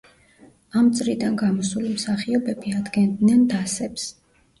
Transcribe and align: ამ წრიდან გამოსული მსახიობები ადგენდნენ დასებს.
ამ 0.79 0.85
წრიდან 0.99 1.35
გამოსული 1.41 1.91
მსახიობები 1.97 2.73
ადგენდნენ 2.79 3.45
დასებს. 3.53 4.09